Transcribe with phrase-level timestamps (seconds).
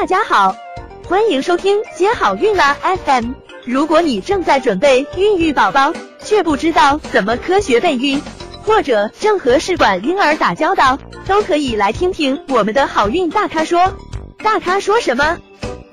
[0.00, 0.54] 大家好，
[1.08, 3.32] 欢迎收听接好运啦 FM。
[3.64, 8.22] 如果你正在准备孕育宝宝，却不知道怎么科学备孕，
[8.62, 13.92] 或者正和试管婴儿打交道，都可以来听听我们的好运大咖说。
[14.38, 15.36] 大咖说什么？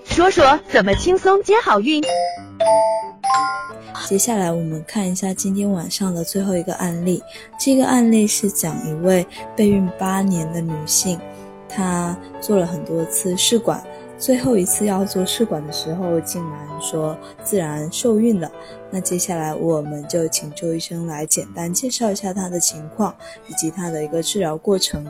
[0.03, 2.03] 说说怎么轻松接好运。
[4.05, 7.23] 接下来我们看一下今天晚上的最后一个案例。
[7.59, 9.25] 这个案例是讲一位
[9.55, 11.19] 备孕八年的女性，
[11.67, 13.83] 她做了很多次试管，
[14.17, 18.49] 最后一次要做试管的时候，竟然说自然受孕了。
[18.89, 23.15] 那接下来我们就请周医生来简单介绍一下她的情况
[23.47, 25.05] 以及她的一个治疗过程。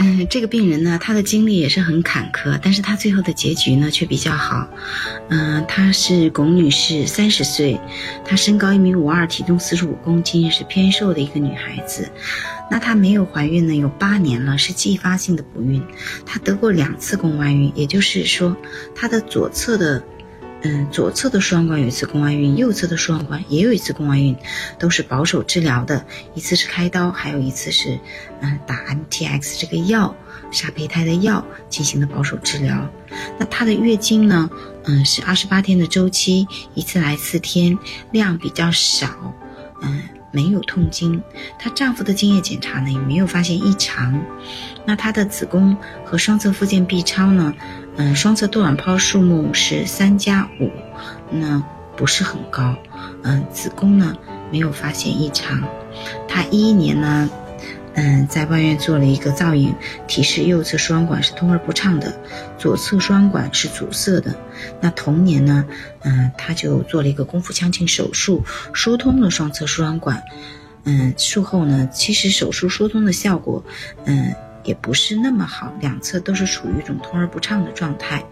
[0.00, 4.68] 嗯，这个病人呢，他的经历也是很坎坷，但是他最后的结局呢却比较好。
[5.28, 7.80] 嗯，她是龚女士，三十岁，
[8.24, 12.08] 她身高一米五二，体重四十五公斤，是偏瘦的一个女孩子。
[12.70, 15.82] 那她没有怀孕呢，有八年了，是继发性的不孕。
[16.26, 18.56] 她得过两次宫外孕，也就是说，
[18.94, 20.02] 她的左侧的。
[20.62, 24.36] 嗯，左侧的输卵管有一次宫外孕，右侧的输卵管也有一次宫外孕，
[24.76, 27.96] 都是保守治疗的，一次是开刀，还有一次是
[28.40, 30.16] 嗯打 MTX 这个药，
[30.50, 32.90] 杀胚胎的药进行的保守治疗。
[33.38, 34.50] 那她的月经呢，
[34.82, 37.78] 嗯是二十八天的周期，一次来四天，
[38.10, 39.32] 量比较少，
[39.80, 41.22] 嗯没有痛经。
[41.58, 44.20] 她丈夫的精液检查呢也没有发现异常。
[44.84, 47.54] 那她的子宫和双侧附件 B 超呢？
[47.96, 50.70] 嗯，双侧多卵泡数目是三加五，
[51.30, 51.62] 那
[51.96, 52.76] 不是很高。
[53.22, 54.16] 嗯，子宫呢
[54.52, 55.62] 没有发现异常。
[56.28, 57.28] 她一一年呢，
[58.00, 59.74] 嗯，在外院做了一个造影，
[60.06, 62.16] 提示右侧输卵管是通而不畅的，
[62.56, 64.32] 左侧输卵管是阻塞的。
[64.80, 65.64] 那同年呢，
[66.02, 70.22] 嗯，她就做了一个宫腹腔镜手术，疏通了双侧输卵管。
[70.84, 73.64] 嗯，术后呢，其实手术疏通的效果，
[74.04, 74.32] 嗯。
[74.64, 78.22] 也不是那么好，两侧都是处于一种通而不畅的状态。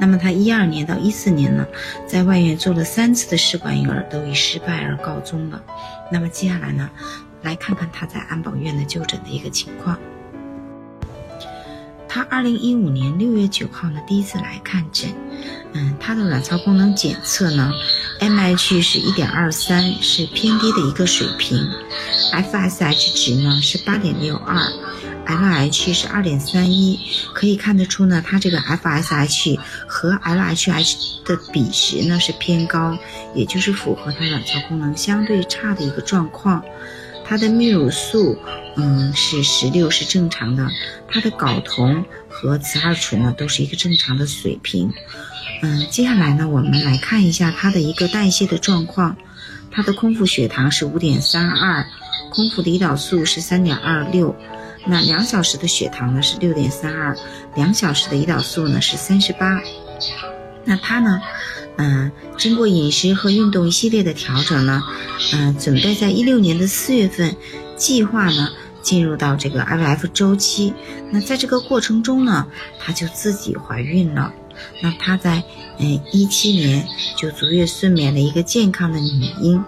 [0.00, 1.66] 那么他一二年到一四年呢，
[2.06, 5.62] 在外院做了三次的试管婴儿，都以失败而告终了。
[6.10, 6.88] 那么接下来呢，
[7.42, 9.98] 来看看他在安保院的就诊的一个情况。
[12.08, 15.10] 他二零一五年六月九号呢，第一次来看诊。
[15.72, 17.72] 嗯，他的卵巢功能检测呢
[18.20, 21.58] ，MH 是一点二三，是偏低的一个水平
[22.32, 24.60] ；FSH 值呢是八点六二。
[25.24, 26.98] LH 是二点三一，
[27.32, 32.98] 可以看得出呢，他这个 FSH 和 LHH 的比值呢是偏高，
[33.34, 36.62] 也就是符合他卵巢功能相对差的一个状况。
[37.32, 38.36] 它的泌乳素，
[38.76, 40.68] 嗯，是十六是正常的，
[41.08, 44.92] 它的睾酮和雌二醇呢都是一个正常的水平。
[45.62, 49.16] 嗯，接下来呢，我们来看一下它的一个代谢的状况，
[49.70, 51.86] 它的空腹血糖是五点三二，
[52.28, 54.36] 空腹的胰岛素是三点二六。
[54.84, 57.16] 那两小时的血糖呢是六点三二，
[57.54, 59.58] 两小时的胰岛素呢是三十八。
[60.66, 61.22] 那他呢，
[61.76, 64.82] 嗯，经过饮食和运动一系列的调整呢，
[65.32, 67.36] 嗯，准备在一六年的四月份，
[67.76, 68.50] 计划呢
[68.82, 70.74] 进入到这个 IVF 周期。
[71.10, 72.46] 那在这个过程中呢，
[72.78, 74.32] 她就自己怀孕了。
[74.82, 75.42] 那她在
[75.82, 79.62] 嗯一七年就足月顺免了一个健康的女婴。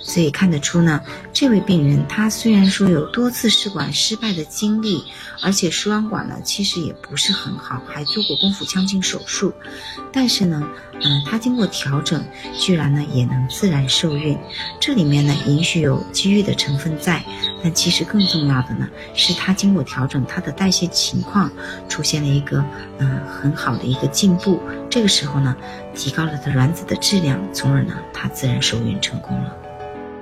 [0.00, 1.02] 所以看得出呢，
[1.34, 5.04] 这位病人她虽然说有多次试管失败的经历，
[5.42, 9.52] 而且输卵管呢其实也不是很好，还做过宫腹腔镜手术，
[10.10, 10.66] 但是呢，
[11.02, 12.24] 嗯，她经过调整，
[12.58, 14.38] 居然呢也能自然受孕。
[14.80, 17.22] 这里面呢也许有机遇的成分在，
[17.62, 21.52] 但其实更重要的呢是她经过调整，她的代谢情况
[21.86, 22.64] 出现了一个
[22.98, 24.58] 嗯很好的一个进步。
[24.90, 25.54] 这个时候呢，
[25.94, 29.56] 提高了它卵子的质量，从而呢它自然受孕成功了。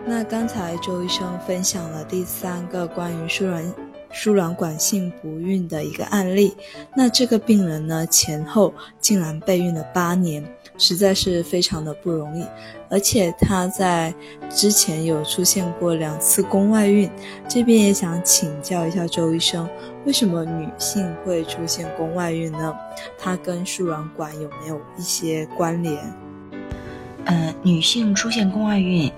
[0.04, 3.74] 那刚才周医生分享了第三个关于输卵
[4.12, 6.56] 输卵管性不孕的一个案例，
[6.94, 10.44] 那这个病人呢前后竟然备孕了八年，
[10.78, 12.44] 实在是非常的不容易，
[12.90, 14.14] 而且他在
[14.50, 17.10] 之前有出现过两次宫外孕，
[17.48, 19.68] 这边也想请教一下周医生，
[20.04, 22.74] 为什么女性会出现宫外孕呢？
[23.18, 25.98] 它跟输卵管有没有一些关联？
[27.24, 29.10] 呃，女性出现宫外孕。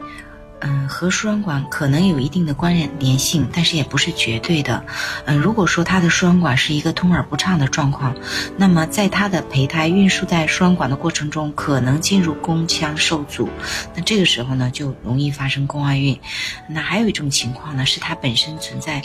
[0.61, 4.85] 嗯，和输卵管可能有一定的关联性，但是也不是绝对的。
[5.25, 8.15] 嗯，如果说她的输卵管是一个通而不畅的状况，
[8.57, 13.49] 那么在她的胚胎运输在输卵管的过程中，可能进入宫腔受阻，
[13.95, 16.19] 那这个时候呢，就容易发生宫外孕。
[16.69, 19.03] 那还有一种情况呢，是它本身存在。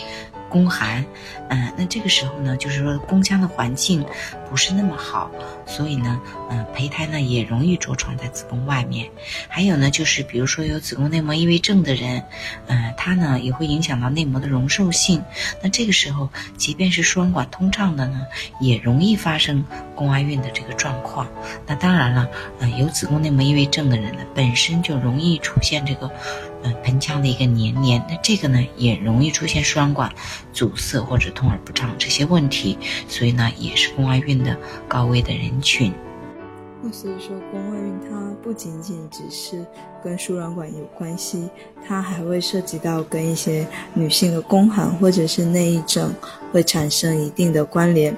[0.54, 1.04] 宫寒，
[1.50, 4.06] 嗯，那这个时候呢，就是说宫腔的环境
[4.48, 5.32] 不是那么好，
[5.66, 6.22] 所以呢，
[6.52, 9.10] 嗯，胚胎呢也容易着床在子宫外面。
[9.48, 12.24] 还有呢，就是比如说有子宫内膜异位症的人，
[12.68, 15.24] 嗯，它呢也会影响到内膜的容受性。
[15.64, 18.22] 那这个时候，即便是输卵管通畅的呢，
[18.60, 19.66] 也容易发生
[19.96, 21.28] 宫外孕的这个状况。
[21.66, 22.30] 那当然了，
[22.60, 26.12] 嗯，有子宫内膜异位症的人呢，本身就容易出现这个。
[26.64, 30.12] 呃，盆腔的一个黏连，那这个呢也容易出现输卵管
[30.52, 32.78] 阻塞或者通而不畅这些问题，
[33.08, 34.58] 所以呢也是宫外孕的
[34.88, 35.94] 高危的人群。
[36.82, 39.66] 那所以说，宫外孕它不仅仅只是
[40.04, 41.50] 跟输卵管有关系，
[41.88, 46.14] 它还会涉及到跟一些女性的宫寒或者是内异症
[46.52, 48.16] 会产生一定的关联。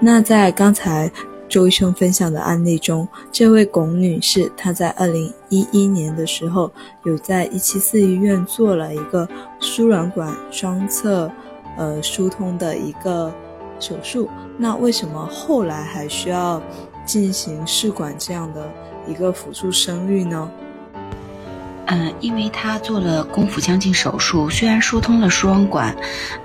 [0.00, 1.10] 那在刚才。
[1.48, 6.70] 周医生分享的案例中，这位龚女士，她在二零一一年的时候，
[7.04, 9.26] 有在一七四医院做了一个
[9.58, 11.30] 输卵管双侧，
[11.78, 13.32] 呃疏通的一个
[13.80, 14.28] 手术。
[14.58, 16.62] 那为什么后来还需要
[17.06, 18.70] 进行试管这样的
[19.06, 20.50] 一个辅助生育呢？
[21.90, 25.96] 嗯，因为她做了宫腹腔镜手术，虽然疏通了输卵管，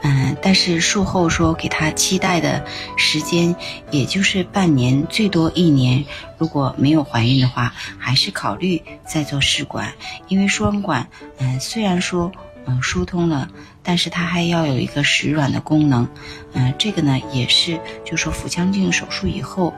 [0.02, 3.54] 嗯，但是术后说给她期待的时间
[3.92, 6.06] 也就是半年，最多一年。
[6.38, 9.94] 如果没有怀孕的话，还是考虑再做试管，
[10.30, 11.08] 因为输卵管，
[11.40, 12.32] 嗯，虽然说
[12.66, 13.50] 嗯疏通了，
[13.84, 16.08] 但是它还要有一个食卵的功能，
[16.54, 19.74] 嗯，这个呢也是就说腹腔镜手术以后。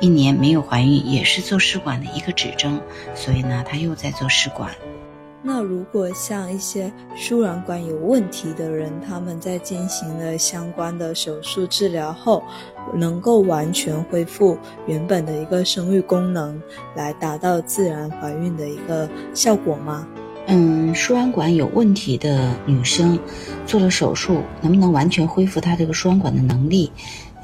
[0.00, 2.80] 一年没有怀孕，也是做试管的一个指征，
[3.14, 4.70] 所以呢，她又在做试管。
[5.42, 12.42] 那如果像一些输卵管有问题的人，他们在进行了相关的手术治疗后，
[12.94, 16.60] 能够完全恢复原本的一个生育功能，
[16.94, 20.06] 来达到自然怀孕的一个效果吗？
[20.46, 23.18] 嗯，输卵管有问题的女生
[23.66, 26.90] 做了手术，能不能完全恢复她这个输卵管的能力？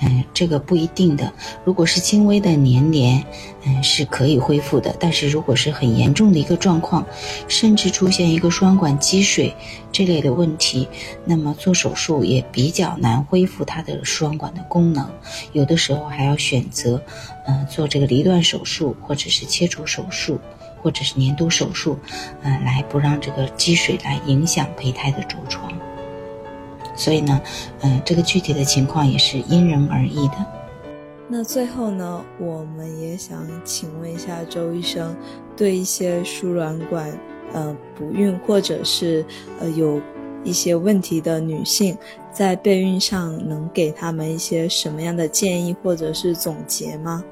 [0.01, 1.33] 嗯，这个不一定的。
[1.65, 3.25] 如果是轻微的粘连，
[3.65, 4.95] 嗯，是可以恢复的。
[5.01, 7.07] 但是如果是很严重的一个状况，
[7.49, 9.55] 甚至出现一个输卵管积水
[9.91, 10.87] 这类的问题，
[11.25, 15.11] 那么做手术也比较难恢复它的输卵管的功能。
[15.53, 17.03] 有的时候还要选择，
[17.47, 20.39] 嗯，做这个离断手术，或者是切除手术，
[20.83, 21.99] 或者是粘度手术，
[22.43, 25.73] 嗯，来不让这个积水来影响胚胎的着床。
[26.97, 27.41] 所以呢，
[27.83, 30.35] 嗯，这个具体的情况也是因人而异的。
[31.29, 35.15] 那最后呢，我们也想请问一下周医生，
[35.57, 37.13] 对一些输卵管
[37.53, 39.25] 呃不孕或者是
[39.61, 40.01] 呃有
[40.45, 41.99] 一些问题的女性，
[42.33, 47.25] 在备孕上能给他们一些什么样的建议或者是总结吗？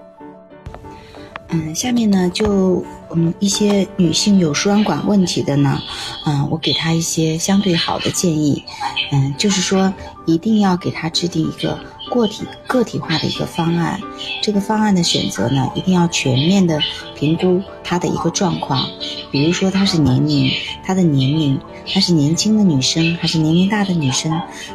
[1.50, 5.80] 嗯，下面呢就嗯一些女性有输卵管问题的呢，
[6.26, 8.64] 嗯，我给她一些相对好的建议，
[9.12, 9.92] 嗯，就是说
[10.26, 11.78] 一定要给她制定一个
[12.10, 14.00] 个体个体化的一个方案，
[14.42, 16.80] 这个方案的选择呢，一定要全面的
[17.14, 18.88] 评估她的一个状况，
[19.30, 20.50] 比如说她是年龄，
[20.82, 24.32] 她的年龄，她是年轻的女生还是年龄大的女生，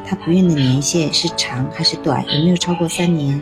[0.08, 3.42] 她不孕的年限是长还是短，有没有超过三年？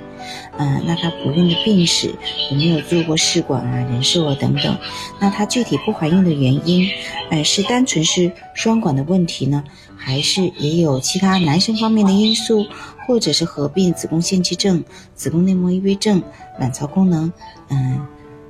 [0.58, 2.14] 嗯，那她不孕的病史
[2.52, 4.78] 有没有做过试管啊、人寿啊等等？
[5.20, 6.90] 那她具体不怀孕的原因，
[7.30, 9.64] 嗯，是单纯是双管的问题呢，
[9.96, 12.66] 还是也有其他男生方面的因素，
[13.06, 14.84] 或者是合并子宫腺肌症、
[15.16, 16.22] 子宫内膜异位症、
[16.60, 17.32] 卵巢功能
[17.70, 18.06] 嗯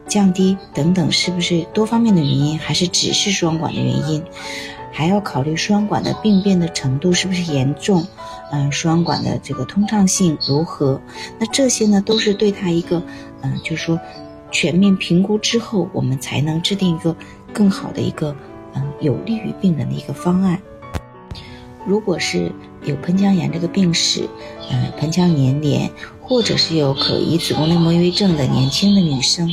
[0.07, 4.23] 降低等等，是不是多方面的原因，还是只是双管的原因？
[4.93, 8.07] 还要考虑双管的病变的程度是不是严重，
[8.51, 11.01] 嗯，输卵管的这个通畅性如何？
[11.39, 13.01] 那这些呢，都是对他一个，
[13.41, 13.99] 嗯，就是说
[14.51, 17.15] 全面评估之后，我们才能制定一个
[17.51, 18.35] 更好的一个，
[18.73, 20.61] 嗯，有利于病人的一个方案。
[21.85, 22.51] 如果是
[22.83, 24.27] 有盆腔炎这个病史，
[24.71, 25.89] 嗯，盆腔粘连，
[26.21, 29.49] 或者是有可疑子宫内膜异位症的年轻的女生。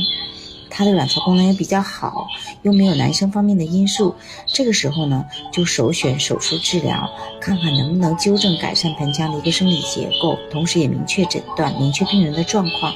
[0.77, 2.27] 她的卵巢功能也比较好，
[2.63, 4.13] 又没有男生方面的因素，
[4.45, 12.93] 这个时候呢，就首选手术治疗，看看能不能纠正改善盆腔的一个生理结构，同时也明确诊断，明确病人的状况。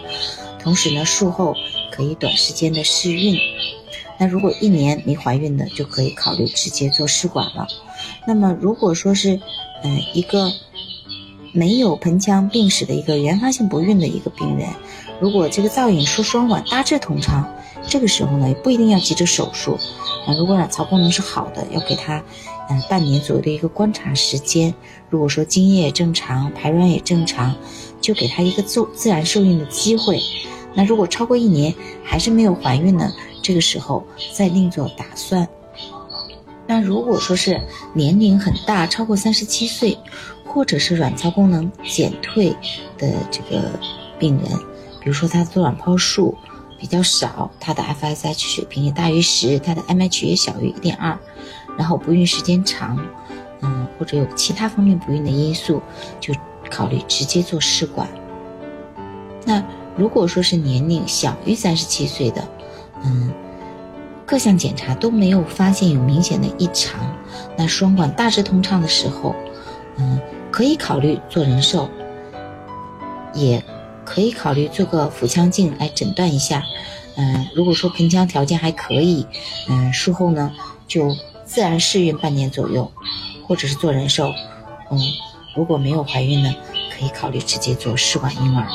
[0.62, 1.56] 同时呢，术后
[1.90, 3.40] 可以短时间的试孕。
[4.18, 7.66] 那如果一年没怀孕的，就可以考虑直接做试管了。
[8.28, 9.40] 那么如果说是，
[9.84, 10.52] 嗯，一个
[11.54, 14.68] 没有盆腔病史的一个原发性不孕的一个病人，
[15.22, 17.50] 如果这个造影输卵管大致通畅。
[17.90, 19.78] 这个时候呢，也不一定要急着手术。
[20.26, 22.24] 啊，如果卵巢功能是好的，要给他，
[22.70, 24.74] 嗯，半年左右的一个观察时间。
[25.10, 27.56] 如果说精液正常，排卵也正常，
[28.00, 30.22] 就给他一个自自然受孕的机会。
[30.76, 33.12] 那如果超过一年还是没有怀孕呢？
[33.42, 35.48] 这个时候再另做打算。
[36.68, 37.60] 那如果说是
[37.94, 39.98] 年龄很大，超过三十七岁，
[40.46, 42.56] 或者是卵巢功能减退
[42.98, 43.72] 的这个
[44.20, 44.52] 病人，
[45.02, 46.38] 比如说他做卵泡术
[46.80, 51.18] 比较少，他的 FSH 水平也大于十，他的 MH 也小于一点二，
[51.78, 52.98] 然后不孕时间长，
[53.62, 55.82] 嗯，或者有其他方面不孕的因素，
[56.20, 56.34] 就
[56.72, 58.08] 考虑直接做试管。
[59.46, 59.64] 那
[59.98, 62.48] 如果说是年龄小于三十七岁的，
[63.04, 63.34] 嗯，
[64.26, 67.00] 各项检查都没有发现有明显的异常，
[67.58, 69.36] 那双管大致通畅的时候，
[69.98, 70.20] 嗯，
[70.50, 71.90] 可以考虑做人授，
[73.34, 73.62] 也
[74.10, 76.64] 可以考虑做个腹腔镜来诊断一下。
[77.16, 79.28] 嗯，如果说盆腔条件还可以，
[79.70, 80.52] 嗯，术后呢
[80.88, 82.92] 就自然试孕半年左右，
[83.46, 84.34] 或者是做人授。
[84.90, 84.98] 嗯，
[85.56, 86.52] 如果没有怀孕呢，
[86.92, 88.68] 可以考虑直接做试管婴儿。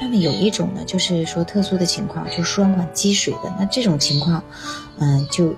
[0.00, 3.52] 那么有一种呢，就是说特殊的情况，就输卵管积水的。
[3.58, 4.40] 那这种情况，
[4.98, 5.52] 嗯，就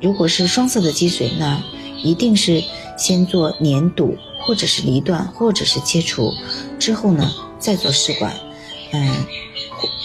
[0.00, 1.60] 如果是双侧的积水，那
[2.02, 2.62] 一定是
[2.96, 4.16] 先做粘堵，
[4.50, 6.34] 或者是离断，或者是切除，
[6.76, 7.30] 之后呢
[7.60, 8.34] 再做试管。
[8.92, 9.08] 嗯，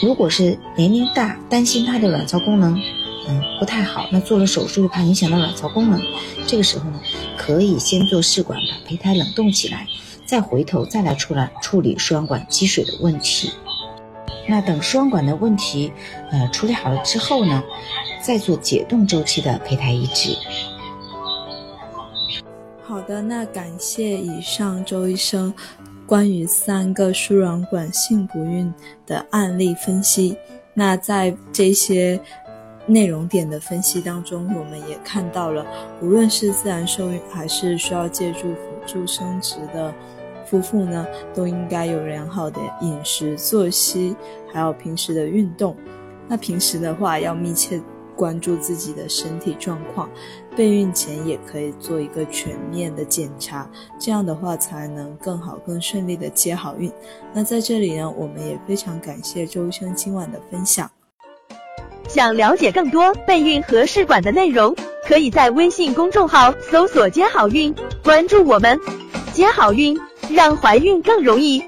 [0.04, 2.80] 如果是年龄大，担心他的卵巢功能，
[3.28, 6.00] 嗯不太好，那做了手术又怕影响到卵巢功能，
[6.46, 7.00] 这个时候呢，
[7.36, 9.88] 可以先做试管，把胚胎冷冻起来，
[10.28, 13.50] 再回头再来出来处理输卵管积水的问题。
[14.48, 15.92] 那等输卵管的问题，
[16.32, 17.64] 呃，处理好了之后呢，
[18.22, 20.38] 再做解冻周期的胚胎移植。
[22.88, 25.52] 好的，那感谢以上周医生
[26.06, 28.72] 关于三个输卵管性不孕
[29.08, 30.38] 的案例分析。
[30.76, 32.20] 那在这些
[32.86, 35.66] 内容点的分析当中，我们也看到了，
[36.00, 39.92] 无论是自然受孕还是需要借助辅助生殖的。
[40.46, 44.16] 夫妇呢，都应该有良好的饮食作息，
[44.54, 45.76] 还有平时的运动。
[46.28, 47.82] 那平时的话，要密切
[48.16, 50.10] 关注自己的身体状况，
[50.56, 53.70] 备孕前也可以做一个全面的检查，
[54.00, 56.92] 这样的话才能更好、更顺利的接好孕。
[57.34, 60.90] 那在这里呢，我们也非常感谢周医生今晚的分享。
[62.08, 64.76] 想了解更多备孕和试管的内容，
[65.08, 68.80] 可以在微信公众号搜索“接好运”，关注我们，
[69.34, 69.96] 接好运。
[70.32, 71.64] 让怀孕更容易。